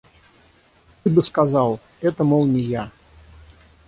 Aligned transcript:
Ты 1.03 1.11
бы 1.11 1.23
сказал: 1.23 1.79
это, 2.01 2.23
мол, 2.23 2.47
не 2.47 2.61
я. 2.63 2.91